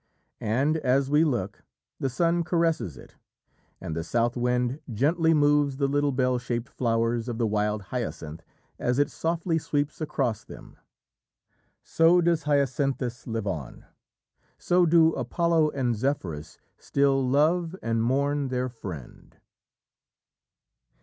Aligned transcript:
And, 0.39 0.77
as 0.77 1.11
we 1.11 1.23
look, 1.23 1.61
the 1.99 2.09
sun 2.09 2.43
caresses 2.43 2.97
it, 2.97 3.17
and 3.79 3.95
the 3.95 4.03
South 4.03 4.35
Wind 4.35 4.79
gently 4.91 5.31
moves 5.31 5.77
the 5.77 5.87
little 5.87 6.11
bell 6.11 6.39
shaped 6.39 6.67
flowers 6.69 7.29
of 7.29 7.37
the 7.37 7.45
wild 7.45 7.83
hyacinth 7.93 8.41
as 8.79 8.97
it 8.97 9.11
softly 9.11 9.59
sweeps 9.59 10.01
across 10.01 10.43
them. 10.43 10.75
So 11.83 12.19
does 12.19 12.45
Hyacinthus 12.45 13.27
live 13.27 13.45
on; 13.45 13.85
so 14.57 14.87
do 14.87 15.13
Apollo 15.13 15.69
and 15.75 15.95
Zephyrus 15.95 16.57
still 16.79 17.23
love 17.23 17.75
and 17.83 18.01
mourn 18.01 18.47
their 18.47 18.69
friend. 18.69 19.37